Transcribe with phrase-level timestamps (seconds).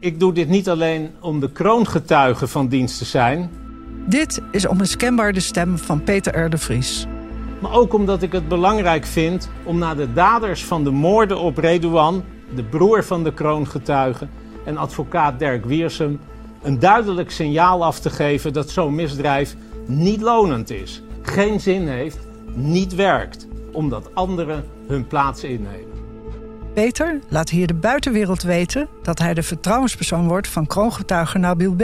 [0.00, 3.50] Ik doe dit niet alleen om de kroongetuige van dienst te zijn.
[4.06, 6.50] Dit is onmiskenbaar de stem van Peter R.
[6.50, 7.06] de Vries.
[7.60, 11.58] Maar ook omdat ik het belangrijk vind om naar de daders van de moorden op
[11.58, 12.24] Redouan,
[12.54, 14.28] de broer van de kroongetuige,
[14.64, 16.20] en advocaat Dirk Wiersum,
[16.62, 19.56] een duidelijk signaal af te geven dat zo'n misdrijf
[19.86, 22.18] niet lonend is, geen zin heeft,
[22.54, 25.86] niet werkt, omdat anderen hun plaats innemen.
[26.78, 31.82] Peter laat hier de buitenwereld weten dat hij de vertrouwenspersoon wordt van kroongetuige Nabil B.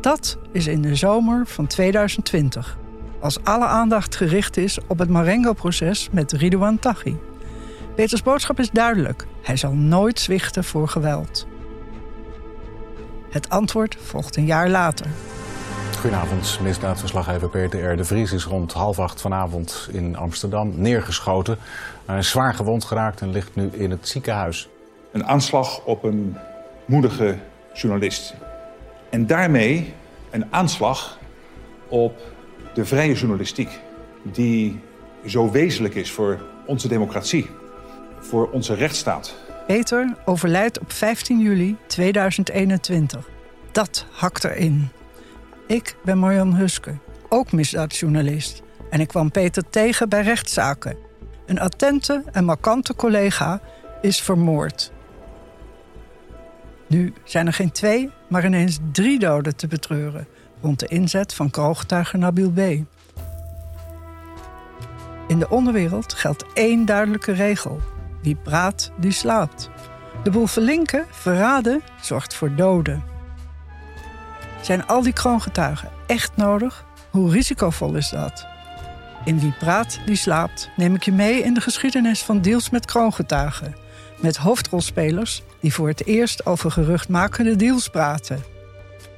[0.00, 2.78] Dat is in de zomer van 2020,
[3.20, 7.16] als alle aandacht gericht is op het Marengo-proces met Ridouan Taghi.
[7.94, 11.46] Peters boodschap is duidelijk: hij zal nooit zwichten voor geweld.
[13.30, 15.06] Het antwoord volgt een jaar later.
[16.00, 17.96] Goedenavond, misdaadverslaggever Peter R.
[17.96, 21.58] de Vries is rond half acht vanavond in Amsterdam neergeschoten.
[22.06, 24.68] Hij is zwaar gewond geraakt en ligt nu in het ziekenhuis.
[25.12, 26.36] Een aanslag op een
[26.84, 27.38] moedige
[27.74, 28.34] journalist.
[29.10, 29.94] En daarmee
[30.30, 31.18] een aanslag
[31.88, 32.20] op
[32.74, 33.80] de vrije journalistiek,
[34.22, 34.80] die
[35.26, 37.50] zo wezenlijk is voor onze democratie,
[38.20, 39.34] voor onze rechtsstaat.
[39.66, 43.28] Peter overlijdt op 15 juli 2021.
[43.72, 44.90] Dat hakt erin.
[45.66, 48.62] Ik ben Marjan Huske, ook misdaadjournalist.
[48.90, 50.96] En ik kwam Peter tegen bij rechtszaken.
[51.46, 53.60] Een attente en markante collega
[54.00, 54.92] is vermoord.
[56.86, 60.26] Nu zijn er geen twee, maar ineens drie doden te betreuren
[60.60, 62.58] rond de inzet van kroogtuiger Nabil B.
[65.28, 67.80] In de onderwereld geldt één duidelijke regel:
[68.22, 69.70] wie praat, die slaapt.
[70.22, 73.15] De boel verlinken, verraden, zorgt voor doden.
[74.66, 76.84] Zijn al die kroongetuigen echt nodig?
[77.10, 78.46] Hoe risicovol is dat?
[79.24, 82.86] In Wie praat, die slaapt neem ik je mee in de geschiedenis van deals met
[82.86, 83.76] kroongetuigen.
[84.16, 88.36] Met hoofdrolspelers die voor het eerst over geruchtmakende deals praten.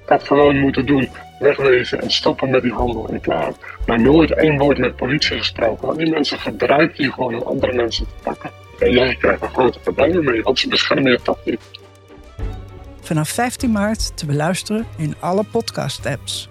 [0.03, 3.53] Ik had gewoon moeten doen, wegwezen en stoppen met die handel en klaar.
[3.87, 5.97] Maar nooit één woord met politie gesproken.
[5.97, 8.51] Die mensen gebruiken die gewoon om andere mensen te pakken.
[8.79, 11.61] En jij krijgt er grote problemen mee, want ze beschermen je toch niet.
[13.09, 16.49] Vanaf 15 maart te beluisteren in alle podcast-apps.